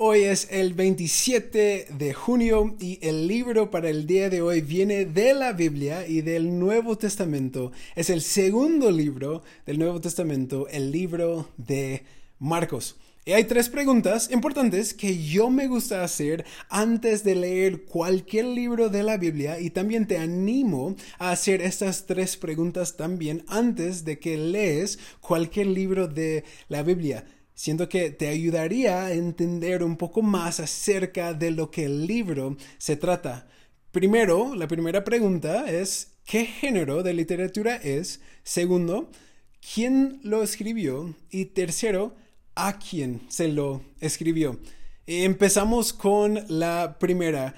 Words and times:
Hoy 0.00 0.20
es 0.20 0.46
el 0.52 0.74
27 0.74 1.88
de 1.90 2.14
junio 2.14 2.76
y 2.78 3.00
el 3.02 3.26
libro 3.26 3.68
para 3.72 3.90
el 3.90 4.06
día 4.06 4.30
de 4.30 4.42
hoy 4.42 4.60
viene 4.60 5.06
de 5.06 5.34
la 5.34 5.52
Biblia 5.52 6.06
y 6.06 6.20
del 6.20 6.56
Nuevo 6.56 6.96
Testamento. 6.96 7.72
Es 7.96 8.08
el 8.08 8.22
segundo 8.22 8.92
libro 8.92 9.42
del 9.66 9.80
Nuevo 9.80 10.00
Testamento, 10.00 10.68
el 10.68 10.92
libro 10.92 11.48
de 11.56 12.04
Marcos. 12.38 12.94
Y 13.24 13.32
hay 13.32 13.42
tres 13.42 13.68
preguntas 13.68 14.30
importantes 14.30 14.94
que 14.94 15.20
yo 15.20 15.50
me 15.50 15.66
gusta 15.66 16.04
hacer 16.04 16.46
antes 16.68 17.24
de 17.24 17.34
leer 17.34 17.82
cualquier 17.82 18.44
libro 18.44 18.90
de 18.90 19.02
la 19.02 19.16
Biblia 19.16 19.58
y 19.58 19.70
también 19.70 20.06
te 20.06 20.18
animo 20.18 20.94
a 21.18 21.32
hacer 21.32 21.60
estas 21.60 22.06
tres 22.06 22.36
preguntas 22.36 22.96
también 22.96 23.44
antes 23.48 24.04
de 24.04 24.20
que 24.20 24.38
lees 24.38 25.00
cualquier 25.20 25.66
libro 25.66 26.06
de 26.06 26.44
la 26.68 26.84
Biblia. 26.84 27.24
Siento 27.58 27.88
que 27.88 28.12
te 28.12 28.28
ayudaría 28.28 29.06
a 29.06 29.12
entender 29.12 29.82
un 29.82 29.96
poco 29.96 30.22
más 30.22 30.60
acerca 30.60 31.34
de 31.34 31.50
lo 31.50 31.72
que 31.72 31.86
el 31.86 32.06
libro 32.06 32.56
se 32.78 32.94
trata. 32.94 33.48
Primero, 33.90 34.54
la 34.54 34.68
primera 34.68 35.02
pregunta 35.02 35.68
es, 35.68 36.12
¿qué 36.24 36.44
género 36.44 37.02
de 37.02 37.14
literatura 37.14 37.74
es? 37.74 38.20
Segundo, 38.44 39.10
¿quién 39.74 40.20
lo 40.22 40.44
escribió? 40.44 41.16
Y 41.30 41.46
tercero, 41.46 42.14
¿a 42.54 42.78
quién 42.78 43.22
se 43.28 43.48
lo 43.48 43.82
escribió? 43.98 44.60
Empezamos 45.08 45.92
con 45.92 46.44
la 46.46 47.00
primera, 47.00 47.56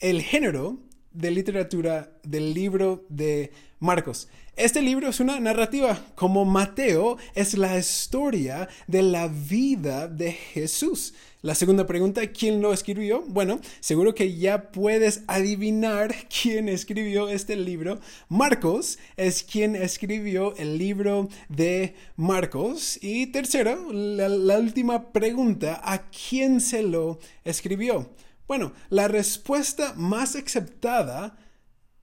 el 0.00 0.20
género 0.20 0.80
de 1.18 1.32
literatura 1.32 2.12
del 2.22 2.54
libro 2.54 3.04
de 3.08 3.50
Marcos. 3.80 4.28
Este 4.56 4.82
libro 4.82 5.08
es 5.08 5.18
una 5.18 5.40
narrativa, 5.40 6.00
como 6.14 6.44
Mateo 6.44 7.16
es 7.34 7.58
la 7.58 7.76
historia 7.76 8.68
de 8.86 9.02
la 9.02 9.26
vida 9.26 10.06
de 10.06 10.32
Jesús. 10.32 11.14
La 11.42 11.56
segunda 11.56 11.86
pregunta, 11.86 12.26
¿quién 12.28 12.62
lo 12.62 12.72
escribió? 12.72 13.24
Bueno, 13.26 13.60
seguro 13.80 14.14
que 14.14 14.36
ya 14.36 14.70
puedes 14.70 15.22
adivinar 15.26 16.14
quién 16.42 16.68
escribió 16.68 17.28
este 17.28 17.56
libro. 17.56 18.00
Marcos 18.28 18.98
es 19.16 19.42
quien 19.42 19.74
escribió 19.74 20.56
el 20.56 20.78
libro 20.78 21.28
de 21.48 21.94
Marcos. 22.16 22.98
Y 23.02 23.26
tercero, 23.26 23.92
la, 23.92 24.28
la 24.28 24.58
última 24.58 25.12
pregunta, 25.12 25.80
¿a 25.82 26.08
quién 26.10 26.60
se 26.60 26.82
lo 26.82 27.18
escribió? 27.44 28.08
Bueno, 28.48 28.72
la 28.88 29.08
respuesta 29.08 29.92
más 29.94 30.34
aceptada 30.34 31.36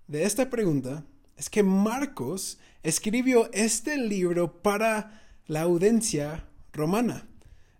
de 0.07 0.25
esta 0.25 0.47
pregunta 0.47 1.03
es 1.35 1.49
que 1.49 1.63
Marcos 1.63 2.59
escribió 2.83 3.51
este 3.51 3.97
libro 3.97 4.61
para 4.61 5.23
la 5.47 5.61
audiencia 5.61 6.47
romana, 6.71 7.27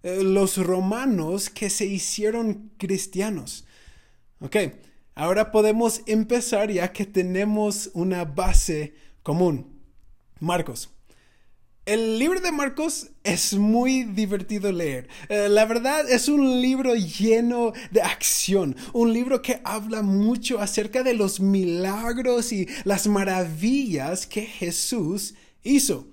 eh, 0.02 0.24
los 0.24 0.58
romanos 0.58 1.52
que 1.52 1.70
se 1.70 1.86
hicieron 1.86 2.72
cristianos. 2.80 3.68
Ok, 4.40 4.56
ahora 5.14 5.52
podemos 5.52 6.02
empezar 6.08 6.72
ya 6.72 6.92
que 6.92 7.06
tenemos 7.06 7.92
una 7.94 8.26
base 8.26 8.96
común. 9.22 9.80
Marcos, 10.40 10.90
el 11.86 12.18
libro 12.18 12.42
de 12.42 12.52
Marcos 12.52 13.12
es 13.24 13.54
muy 13.54 14.04
divertido 14.04 14.72
leer. 14.72 15.08
Eh, 15.30 15.48
la 15.50 15.66
verdad 15.66 16.10
es 16.10 16.28
un 16.28 16.62
libro 16.62 16.96
lleno 16.96 17.74
de 17.92 18.02
acción, 18.02 18.76
un 18.94 19.14
libro 19.14 19.42
que 19.42 19.62
habla 19.64 20.02
mucho 20.02 20.60
acerca 20.60 21.04
de 21.04 21.14
los 21.14 21.40
milagros 21.40 22.52
y 22.52 22.68
las 22.86 23.08
maravillas 23.08 24.26
que 24.26 24.42
Jesús 24.42 25.36
hizo. 25.64 26.08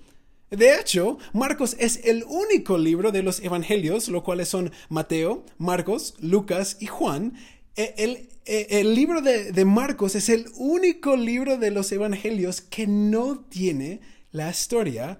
De 0.51 0.79
hecho, 0.79 1.17
Marcos 1.33 1.75
es 1.79 2.01
el 2.03 2.23
único 2.25 2.77
libro 2.77 3.11
de 3.11 3.23
los 3.23 3.39
evangelios, 3.39 4.07
lo 4.09 4.23
cuales 4.23 4.49
son 4.49 4.71
Mateo, 4.89 5.43
Marcos, 5.57 6.13
Lucas 6.19 6.77
y 6.79 6.85
Juan. 6.85 7.33
Eh, 7.75 7.95
el, 7.97 8.29
eh, 8.45 8.67
el 8.69 8.93
libro 8.93 9.21
de, 9.21 9.51
de 9.51 9.65
Marcos 9.65 10.13
es 10.13 10.29
el 10.29 10.45
único 10.55 11.15
libro 11.15 11.57
de 11.57 11.71
los 11.71 11.91
evangelios 11.91 12.61
que 12.61 12.85
no 12.85 13.39
tiene 13.39 14.01
la 14.31 14.51
historia 14.51 15.19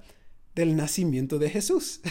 del 0.56 0.76
nacimiento 0.76 1.40
de 1.40 1.50
Jesús. 1.50 2.02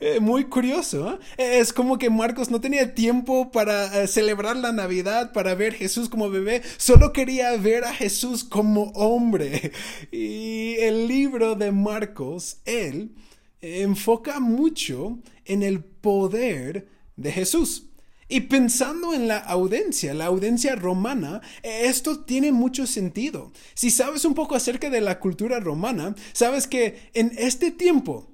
Eh, 0.00 0.20
muy 0.20 0.44
curioso. 0.44 1.18
¿eh? 1.38 1.58
Es 1.58 1.72
como 1.72 1.98
que 1.98 2.08
Marcos 2.08 2.50
no 2.50 2.60
tenía 2.60 2.94
tiempo 2.94 3.50
para 3.50 4.02
eh, 4.02 4.06
celebrar 4.06 4.56
la 4.56 4.70
Navidad, 4.70 5.32
para 5.32 5.56
ver 5.56 5.74
Jesús 5.74 6.08
como 6.08 6.30
bebé, 6.30 6.62
solo 6.76 7.12
quería 7.12 7.56
ver 7.56 7.84
a 7.84 7.92
Jesús 7.92 8.44
como 8.44 8.92
hombre. 8.94 9.72
Y 10.12 10.76
el 10.78 11.08
libro 11.08 11.56
de 11.56 11.72
Marcos, 11.72 12.58
él 12.64 13.12
enfoca 13.60 14.38
mucho 14.38 15.18
en 15.44 15.64
el 15.64 15.82
poder 15.82 16.88
de 17.16 17.32
Jesús. 17.32 17.87
Y 18.28 18.40
pensando 18.40 19.14
en 19.14 19.26
la 19.26 19.38
audiencia, 19.38 20.12
la 20.12 20.26
audiencia 20.26 20.76
romana, 20.76 21.40
esto 21.62 22.20
tiene 22.20 22.52
mucho 22.52 22.86
sentido. 22.86 23.52
Si 23.74 23.90
sabes 23.90 24.24
un 24.24 24.34
poco 24.34 24.54
acerca 24.54 24.90
de 24.90 25.00
la 25.00 25.18
cultura 25.18 25.60
romana, 25.60 26.14
sabes 26.32 26.66
que 26.66 27.10
en 27.14 27.32
este 27.38 27.70
tiempo, 27.70 28.28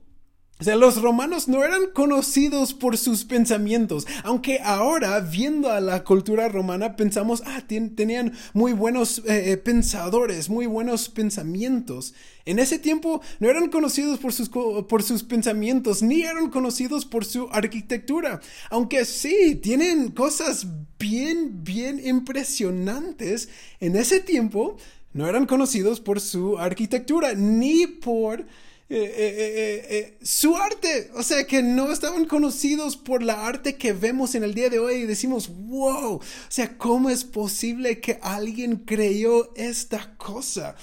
o 0.61 0.63
sea, 0.63 0.77
los 0.77 1.03
romanos 1.03 1.49
no 1.49 1.65
eran 1.65 1.91
conocidos 1.93 2.75
por 2.75 2.97
sus 2.97 3.25
pensamientos, 3.25 4.07
aunque 4.23 4.61
ahora, 4.61 5.19
viendo 5.19 5.69
a 5.69 5.81
la 5.81 6.05
cultura 6.05 6.49
romana, 6.49 6.95
pensamos, 6.95 7.43
ah, 7.45 7.65
tenían 7.67 8.33
muy 8.53 8.73
buenos 8.73 9.19
eh, 9.27 9.51
eh, 9.51 9.57
pensadores, 9.57 10.49
muy 10.49 10.67
buenos 10.67 11.09
pensamientos. 11.09 12.15
En 12.45 12.61
ese 12.61 12.79
tiempo 12.79 13.21
no 13.41 13.51
eran 13.51 13.69
conocidos 13.69 14.21
por 14.21 14.33
sus, 14.33 14.49
por 14.49 15.03
sus 15.03 15.25
pensamientos, 15.25 16.05
ni 16.05 16.23
eran 16.23 16.51
conocidos 16.51 17.05
por 17.05 17.25
su 17.25 17.49
arquitectura, 17.51 18.41
aunque 18.71 19.05
sí, 19.07 19.57
tienen 19.57 20.13
cosas 20.13 20.69
bien, 21.01 21.65
bien 21.65 22.01
impresionantes. 22.07 23.49
En 23.81 23.97
ese 23.97 24.21
tiempo 24.21 24.77
no 25.15 25.27
eran 25.27 25.47
conocidos 25.47 25.99
por 25.99 26.21
su 26.21 26.59
arquitectura, 26.59 27.35
ni 27.35 27.89
por 27.89 28.47
eh, 28.91 29.15
eh, 29.17 29.87
eh, 29.89 30.19
su 30.23 30.57
arte. 30.57 31.11
O 31.15 31.23
sea, 31.23 31.47
que 31.47 31.63
no 31.63 31.91
estaban 31.91 32.27
conocidos 32.27 32.97
por 32.97 33.23
la 33.23 33.47
arte 33.47 33.77
que 33.77 33.93
vemos 33.93 34.35
en 34.35 34.45
el 34.45 34.55
día 34.55 34.69
de 34.69 34.79
hoy 34.79 34.97
y 34.97 35.07
decimos, 35.07 35.49
wow, 35.49 36.17
o 36.17 36.23
sea, 36.49 36.77
¿cómo 36.77 37.09
es 37.11 37.25
posible 37.25 38.01
que 38.01 38.19
alguien 38.23 38.77
creyó 38.77 39.55
esta 39.57 40.15
cosa? 40.17 40.77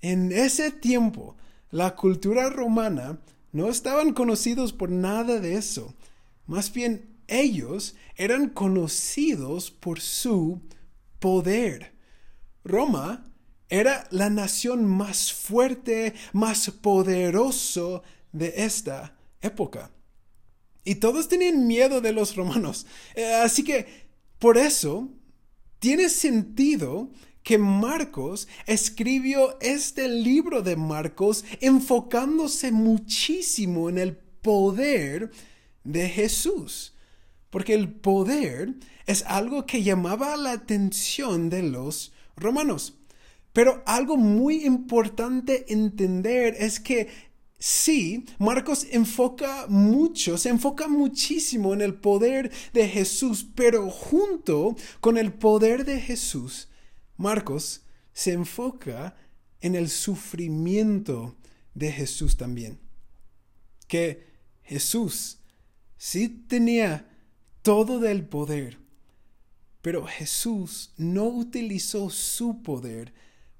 En 0.00 0.32
ese 0.32 0.70
tiempo, 0.70 1.36
la 1.70 1.94
cultura 1.94 2.48
romana 2.48 3.18
no 3.52 3.68
estaban 3.68 4.12
conocidos 4.12 4.72
por 4.72 4.90
nada 4.90 5.40
de 5.40 5.56
eso. 5.56 5.94
Más 6.46 6.72
bien, 6.72 7.16
ellos 7.28 7.96
eran 8.16 8.48
conocidos 8.48 9.70
por 9.70 10.00
su 10.00 10.62
poder. 11.18 11.92
Roma 12.64 13.26
era 13.68 14.06
la 14.10 14.30
nación 14.30 14.84
más 14.84 15.32
fuerte, 15.32 16.14
más 16.32 16.70
poderoso 16.70 18.02
de 18.32 18.54
esta 18.56 19.16
época. 19.40 19.90
Y 20.84 20.96
todos 20.96 21.28
tenían 21.28 21.66
miedo 21.66 22.00
de 22.00 22.12
los 22.12 22.36
romanos. 22.36 22.86
Eh, 23.14 23.34
así 23.34 23.64
que, 23.64 24.06
por 24.38 24.56
eso, 24.56 25.08
tiene 25.80 26.08
sentido 26.08 27.10
que 27.42 27.58
Marcos 27.58 28.48
escribió 28.66 29.58
este 29.60 30.08
libro 30.08 30.62
de 30.62 30.76
Marcos 30.76 31.44
enfocándose 31.60 32.72
muchísimo 32.72 33.88
en 33.88 33.98
el 33.98 34.16
poder 34.16 35.30
de 35.82 36.08
Jesús. 36.08 36.94
Porque 37.50 37.74
el 37.74 37.88
poder 37.88 38.74
es 39.06 39.24
algo 39.26 39.66
que 39.66 39.82
llamaba 39.82 40.36
la 40.36 40.52
atención 40.52 41.48
de 41.48 41.62
los 41.62 42.12
romanos. 42.36 42.94
Pero 43.56 43.82
algo 43.86 44.18
muy 44.18 44.66
importante 44.66 45.72
entender 45.72 46.56
es 46.58 46.78
que 46.78 47.08
sí, 47.58 48.26
Marcos 48.38 48.86
enfoca 48.90 49.64
mucho, 49.66 50.36
se 50.36 50.50
enfoca 50.50 50.88
muchísimo 50.88 51.72
en 51.72 51.80
el 51.80 51.94
poder 51.94 52.52
de 52.74 52.86
Jesús, 52.86 53.48
pero 53.54 53.88
junto 53.88 54.76
con 55.00 55.16
el 55.16 55.32
poder 55.32 55.86
de 55.86 56.02
Jesús, 56.02 56.68
Marcos 57.16 57.80
se 58.12 58.34
enfoca 58.34 59.16
en 59.62 59.74
el 59.74 59.88
sufrimiento 59.88 61.34
de 61.72 61.92
Jesús 61.92 62.36
también. 62.36 62.78
Que 63.88 64.26
Jesús 64.64 65.38
sí 65.96 66.28
tenía 66.28 67.08
todo 67.62 68.00
del 68.00 68.22
poder, 68.26 68.76
pero 69.80 70.04
Jesús 70.04 70.92
no 70.98 71.24
utilizó 71.24 72.10
su 72.10 72.60
poder 72.62 73.14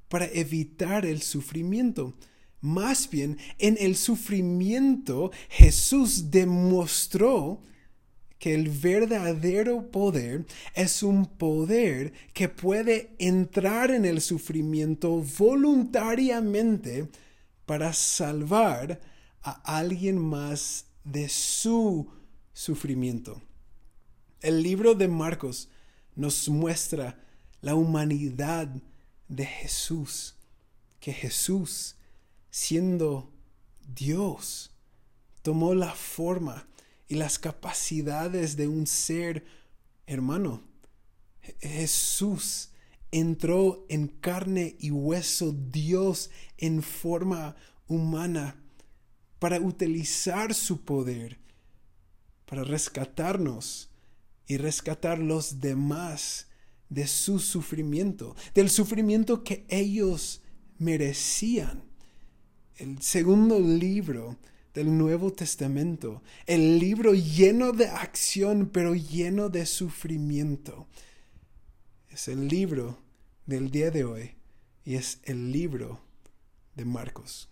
para 0.09 0.27
evitar 0.27 1.07
el 1.07 1.23
sufrimiento. 1.23 2.15
Más 2.61 3.09
bien, 3.11 3.39
en 3.59 3.77
el 3.81 3.97
sufrimiento 3.97 5.31
Jesús 5.49 6.31
demostró 6.31 7.63
que 8.39 8.55
el 8.55 8.69
verdadero 8.69 9.91
poder 9.91 10.47
es 10.75 11.03
un 11.03 11.27
poder 11.27 12.13
que 12.35 12.49
puede 12.49 13.15
entrar 13.19 13.91
en 13.91 14.05
el 14.05 14.21
sufrimiento 14.21 15.25
voluntariamente 15.39 17.09
para 17.65 17.93
salvar 17.93 19.01
a 19.43 19.79
alguien 19.79 20.19
más 20.19 20.87
de 21.05 21.29
su 21.29 22.09
sufrimiento. 22.53 23.41
El 24.41 24.63
libro 24.63 24.95
de 24.95 25.09
Marcos 25.09 25.69
nos 26.15 26.49
muestra 26.49 27.19
la 27.61 27.75
humanidad 27.75 28.69
de 29.29 29.47
Jesús, 29.47 30.37
que 31.01 31.13
Jesús, 31.13 31.97
siendo 32.51 33.33
Dios, 33.87 34.71
tomó 35.43 35.75
la 35.75 35.93
forma 35.93 36.67
y 37.09 37.15
las 37.15 37.39
capacidades 37.39 38.57
de 38.57 38.69
un 38.69 38.87
ser 38.87 39.47
hermano. 40.07 40.63
Jesús 41.61 42.71
entró 43.13 43.87
en 43.89 44.09
carne 44.09 44.77
y 44.81 44.91
hueso, 44.91 45.53
Dios 45.53 46.31
en 46.59 46.83
forma 46.83 47.57
humana, 47.87 48.57
para 49.39 49.61
utilizar 49.61 50.55
su 50.55 50.85
poder, 50.85 51.39
para 52.47 52.65
rescatarnos 52.65 53.91
y 54.47 54.57
rescatar 54.57 55.19
los 55.19 55.61
demás 55.61 56.49
de 56.89 57.07
su 57.07 57.39
sufrimiento, 57.39 58.37
del 58.55 58.71
sufrimiento 58.71 59.43
que 59.43 59.65
ellos 59.69 60.43
merecían. 60.79 61.85
El 62.77 63.01
segundo 63.03 63.59
libro 63.59 64.37
del 64.75 64.97
Nuevo 64.97 65.33
Testamento, 65.33 66.23
el 66.47 66.79
libro 66.79 67.15
lleno 67.15 67.73
de 67.73 67.89
acción 67.89 68.69
pero 68.73 68.95
lleno 68.95 69.49
de 69.49 69.65
sufrimiento. 69.65 70.87
Es 72.11 72.29
el 72.29 72.49
libro 72.49 72.99
del 73.47 73.71
día 73.71 73.91
de 73.91 74.05
hoy 74.05 74.37
y 74.85 74.97
es 74.97 75.21
el 75.25 75.51
libro 75.53 76.01
de 76.75 76.85
Marcos. 76.85 77.49